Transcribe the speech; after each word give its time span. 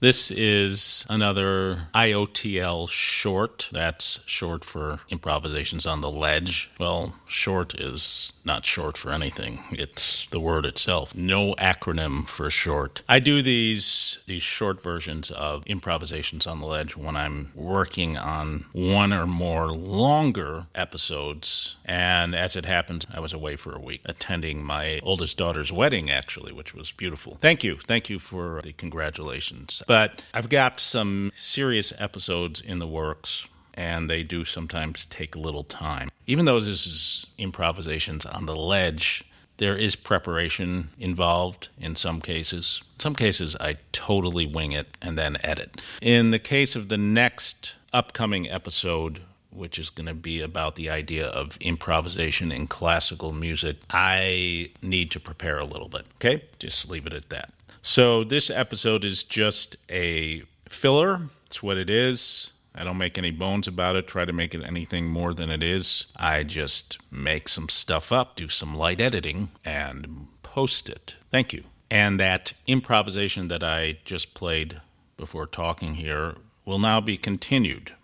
This 0.00 0.30
is 0.30 1.04
another 1.10 1.88
IOTL 1.92 2.88
short. 2.88 3.68
That's 3.72 4.20
short 4.26 4.64
for 4.64 5.00
improvisations 5.10 5.86
on 5.86 6.02
the 6.02 6.10
ledge. 6.10 6.70
Well, 6.78 7.14
short 7.26 7.74
is 7.74 8.32
not 8.44 8.64
short 8.64 8.96
for 8.96 9.10
anything. 9.10 9.64
It's 9.72 10.26
the 10.28 10.38
word 10.38 10.64
itself. 10.66 11.16
No 11.16 11.54
acronym 11.54 12.28
for 12.28 12.48
short. 12.48 13.02
I 13.08 13.18
do 13.18 13.42
these 13.42 14.22
these 14.26 14.44
short 14.44 14.80
versions 14.80 15.32
of 15.32 15.66
improvisations 15.66 16.46
on 16.46 16.60
the 16.60 16.66
ledge 16.66 16.96
when 16.96 17.16
I'm 17.16 17.50
working 17.56 18.16
on 18.16 18.66
one 18.72 19.12
or 19.12 19.26
more 19.26 19.66
longer 19.72 20.66
episodes. 20.76 21.76
And 21.84 22.36
as 22.36 22.54
it 22.54 22.64
happens, 22.64 23.04
I 23.12 23.18
was 23.18 23.32
away 23.32 23.56
for 23.56 23.74
a 23.74 23.80
week 23.80 24.02
attending 24.04 24.62
my 24.62 25.00
oldest 25.02 25.36
daughter's 25.36 25.72
wedding 25.72 26.08
actually, 26.08 26.52
which 26.52 26.72
was 26.72 26.92
beautiful. 26.92 27.38
Thank 27.40 27.64
you. 27.64 27.76
Thank 27.76 28.08
you 28.08 28.20
for 28.20 28.60
the 28.62 28.72
congratulations. 28.72 29.82
But 29.88 30.22
I've 30.34 30.50
got 30.50 30.78
some 30.78 31.32
serious 31.34 31.94
episodes 31.98 32.60
in 32.60 32.78
the 32.78 32.86
works 32.86 33.48
and 33.72 34.10
they 34.10 34.22
do 34.22 34.44
sometimes 34.44 35.06
take 35.06 35.34
a 35.34 35.40
little 35.40 35.64
time. 35.64 36.10
Even 36.26 36.44
though 36.44 36.60
this 36.60 36.86
is 36.86 37.26
improvisations 37.38 38.26
on 38.26 38.44
the 38.44 38.54
ledge, 38.54 39.24
there 39.56 39.76
is 39.76 39.96
preparation 39.96 40.90
involved 41.00 41.68
in 41.80 41.96
some 41.96 42.20
cases. 42.20 42.82
In 42.96 43.00
some 43.00 43.14
cases, 43.14 43.56
I 43.60 43.76
totally 43.92 44.46
wing 44.46 44.72
it 44.72 44.88
and 45.00 45.16
then 45.16 45.38
edit. 45.42 45.80
In 46.02 46.32
the 46.32 46.38
case 46.38 46.76
of 46.76 46.88
the 46.88 46.98
next 46.98 47.76
upcoming 47.90 48.50
episode, 48.50 49.22
which 49.50 49.78
is 49.78 49.88
going 49.88 50.06
to 50.06 50.14
be 50.14 50.42
about 50.42 50.74
the 50.74 50.90
idea 50.90 51.26
of 51.26 51.56
improvisation 51.62 52.52
in 52.52 52.66
classical 52.66 53.32
music, 53.32 53.78
I 53.90 54.70
need 54.82 55.10
to 55.12 55.20
prepare 55.20 55.58
a 55.58 55.64
little 55.64 55.88
bit. 55.88 56.04
Okay? 56.16 56.44
Just 56.58 56.90
leave 56.90 57.06
it 57.06 57.14
at 57.14 57.30
that. 57.30 57.54
So, 57.82 58.24
this 58.24 58.50
episode 58.50 59.04
is 59.04 59.22
just 59.22 59.76
a 59.90 60.42
filler. 60.68 61.22
It's 61.46 61.62
what 61.62 61.76
it 61.76 61.88
is. 61.88 62.52
I 62.74 62.84
don't 62.84 62.98
make 62.98 63.18
any 63.18 63.32
bones 63.32 63.66
about 63.66 63.96
it, 63.96 64.06
try 64.06 64.24
to 64.24 64.32
make 64.32 64.54
it 64.54 64.62
anything 64.62 65.06
more 65.06 65.34
than 65.34 65.50
it 65.50 65.64
is. 65.64 66.12
I 66.16 66.44
just 66.44 66.98
make 67.10 67.48
some 67.48 67.68
stuff 67.68 68.12
up, 68.12 68.36
do 68.36 68.48
some 68.48 68.76
light 68.76 69.00
editing, 69.00 69.48
and 69.64 70.28
post 70.44 70.88
it. 70.88 71.16
Thank 71.30 71.52
you. 71.52 71.64
And 71.90 72.20
that 72.20 72.52
improvisation 72.66 73.48
that 73.48 73.64
I 73.64 73.98
just 74.04 74.34
played 74.34 74.80
before 75.16 75.46
talking 75.46 75.94
here 75.94 76.36
will 76.64 76.78
now 76.78 77.00
be 77.00 77.16
continued 77.16 77.94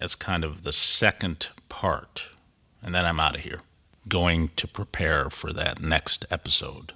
as 0.00 0.14
kind 0.14 0.42
of 0.42 0.62
the 0.62 0.72
second 0.72 1.50
part. 1.68 2.28
And 2.82 2.94
then 2.94 3.04
I'm 3.04 3.20
out 3.20 3.36
of 3.36 3.42
here, 3.42 3.60
going 4.08 4.50
to 4.56 4.66
prepare 4.66 5.30
for 5.30 5.52
that 5.52 5.80
next 5.80 6.26
episode. 6.30 6.94